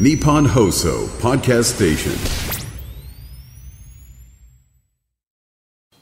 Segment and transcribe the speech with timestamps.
[0.00, 2.62] ニポンホーソーパーキャストステーション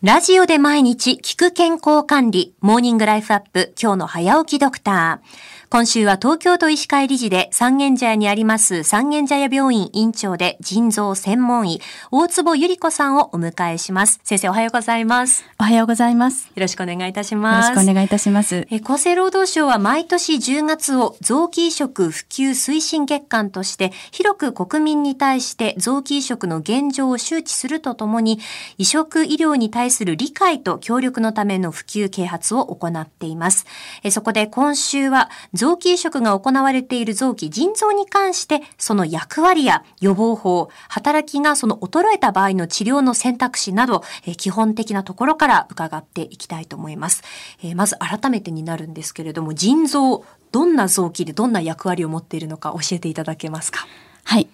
[0.00, 5.26] ラジオで毎日聞く健康管理、モーニングライフアップ、今日の早起きドクター。
[5.72, 11.80] 今週は東京都医師会理事で三軒茶屋にあります三軒茶屋病院院長で腎臓専門医、
[12.10, 14.18] 大坪ゆり子さんをお迎えします。
[14.24, 15.44] 先生おはようございます。
[15.60, 16.46] おはようございます。
[16.46, 17.68] よよろしくお願いいたします。
[17.68, 18.66] ろしくお願いいたします。
[18.72, 28.40] え厚生労働省は毎年10月を臓器移植普及推進月間として広く国民に対して臓器移植の現状を周知するとともに
[28.76, 33.66] 移植医療に対する理解と協力のための普及啓発を行っています。
[34.02, 35.30] えそこで今週は
[35.60, 47.22] 臓器移植が行われている臓器腎臓に関してその役割や予防法、働きがその衰えた場合の治療の選択肢などえ基本的なところから伺っていきたいと思います。
[47.62, 53.86] えーまず改めてになるんですけれども、腎臓、どんな臓器でどんな役割を持っているのか教えていただけますか？
[54.24, 54.48] はい。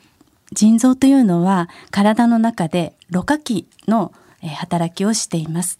[0.52, 5.78] 腎臓というのは体の中でろ過器のえ働きをしています。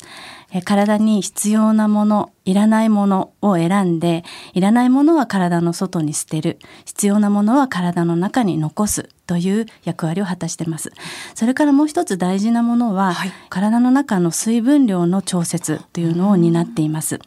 [0.57, 9.09] えー体に必要なもの、いらないものを選んで、いらないものは体の外に捨てる、必要なものは体の中に残す。
[9.27, 10.93] という役割を果たしています。
[11.35, 13.33] それからもう一つ大事なものは、はい。
[13.49, 17.19] 体の中の水分量の調節というのを担っています。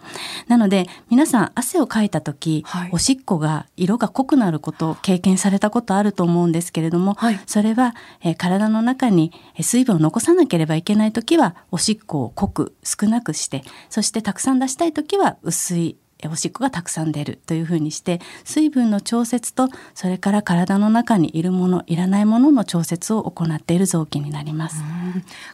[0.48, 2.90] なので皆さん汗をかいた時、はい。
[2.94, 7.40] おしっこが色が濃くなることを経験されたことあると思うんですけれども、はい。
[7.46, 24.84] それは、えー体の中にえー水分を残さなければいけない時はおしっこを濃く少なくしてそしてたくさん出したい時は薄いえーおしっこがたくさん出るというふうにして水分の調節とそれから体の中にいるものいらないものの調節を行っている臓器になります。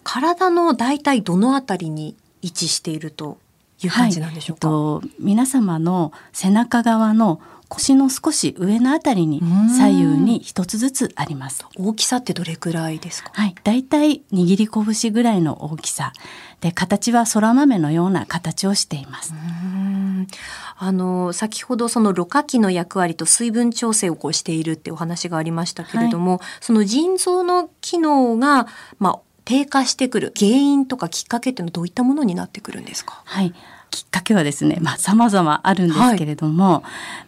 [0.04, 3.38] 体の大体どのあたりに位置していると
[3.84, 4.68] いう感じなんでしょうか？
[4.68, 11.66] はいえっと、皆様の背中側の腰の少し上のあたりにん左右に一つずつあります。
[11.78, 13.32] 大きさってどれくらいですか？
[13.34, 14.70] はい、だいたい握り
[15.02, 16.14] 拳ぐらいの大きさ
[16.62, 19.34] で形はそら豆のような形をしています。
[19.34, 20.28] うん
[20.78, 28.68] あの先ほどそのろ過器の役割と水分調整をこうしているってお話がありましたけれども、その腎臓の機能が
[29.00, 33.22] まあ低下してくる原因とかきっかけっていうのはどういったものになってくるんですか？
[33.26, 33.54] はい、
[33.92, 36.84] きっかけはですね、まあ様々あるんですけれども、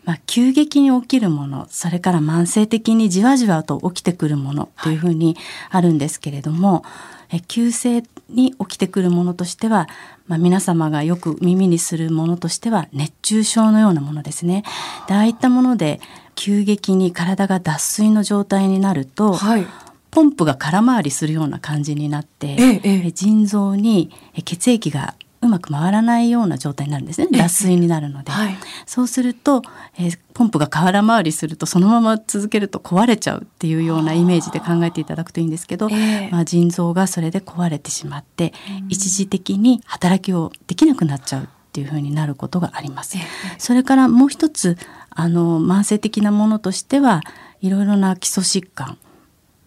[0.06, 5.38] まあ急激に起きるもの、それから慢性的にじわじわと起きてくるものというふうに
[5.70, 6.84] あるんですけれども、
[7.30, 9.88] え急性に起きてくるものとしては、
[10.28, 14.64] まあ、皆様がよく耳にするものとしては熱中症のようなものですね。
[15.08, 16.00] でああいったもので
[16.36, 19.68] 急激に体が脱水の状態になると、はい。
[20.10, 27.28] ポンプが空回りするような感じになって、ええ腎臓にえ血液がうまく回らないような状態になるんですね。
[27.32, 28.58] 脱水になるので、はい。
[28.86, 29.62] そうすると、
[29.98, 36.30] えーポンプが空回りするとそのまま続けると壊れちゃうっていうようなイメージで考えていただくといいんですけど、ええ。
[36.32, 38.54] まあ、腎臓がそれで壊れてしまって、
[38.88, 43.18] 一時的に働きをできなくなっちゃうっていうふうになることがあります。
[43.18, 43.24] ええ。
[43.58, 44.78] それからもう一つ
[45.10, 47.22] あの慢性的なものとしては
[47.60, 49.00] いろいろな基礎疾患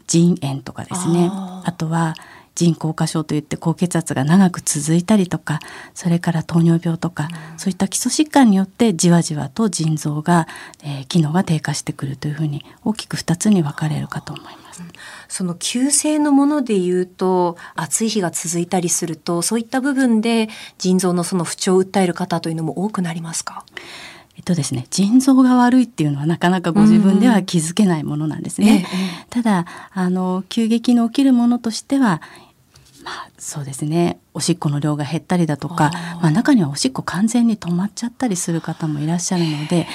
[0.07, 1.29] 腎炎とかですね。
[1.33, 2.15] あとは
[2.61, 5.61] 腎硬化症といって高血圧が長く続いたりとか
[5.95, 10.47] それから糖尿病とか、そういった基礎疾患によってじわじわと腎臓が、
[10.85, 14.83] えー機能が低下してくるというふうに大きく2つに分かれるかと思います。
[15.29, 20.49] その急性のもので言うと暑い日が続いたりするとそういった部分で
[20.79, 23.65] 腎臓のその不調を訴える方というのも多くなりますか？
[24.37, 28.87] えっとですね、腎臓が悪いっていうのはなかなかご自分では気づけないものなんですね。
[28.87, 32.23] ええただあの急激に起きるものとしては
[33.03, 34.21] まあそうですね。
[34.33, 39.87] おしっこの量が減ったりだとかまあ、中にはおしっこ完全に止まっちゃったりする方もいらっしゃるので、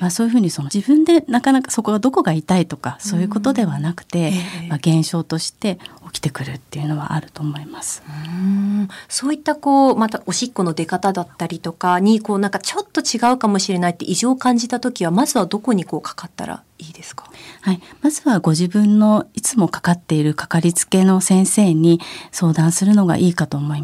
[0.00, 4.32] まあ、そういうふうにその自分でなかなかそこがどこが痛いとかそういうことではなくて、え
[4.64, 8.02] えまあ、現象として起きてくるっていうのはあると思います。
[8.08, 17.30] うんそういったこうまたおしっこの出方だったりとかにこうなんかちょっと違うかもしれないって異常を感じた時はまずはどこにこうかかったらいいですか？
[17.62, 22.00] はい、まずはご自分のいつもかかっているかかりつけの先生に
[22.30, 23.83] 相談するのがいいかと思います。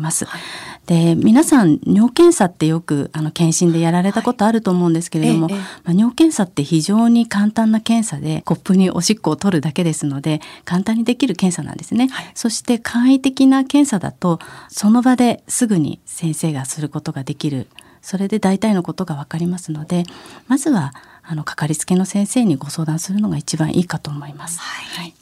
[0.87, 5.61] で皆さん尿検査ってよくあの検診でやられたことあると思うんですけれども、はいええ。
[5.61, 12.09] まあ、尿検査って非常に簡単な検査でコップにおしっこを取るだけですので簡単にできる検査なんですね。
[12.09, 12.31] はい。
[12.35, 17.69] そして簡易的な検査だとその場ですぐに先生がすることができる。
[18.03, 20.05] それで大体のことが分かりますので
[20.49, 24.59] まずはあのかかりつけの先生にご相談するのが一番いいかと思います。
[24.59, 25.07] はい。
[25.07, 25.21] えー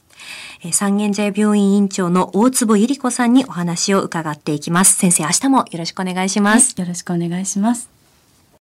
[0.72, 4.96] 三軒茶屋病院院長の大坪百合子さんにお話を伺っていきます。
[4.96, 6.74] 先生、明日もよろしくお願いします。
[6.78, 7.97] よろしくお願いします。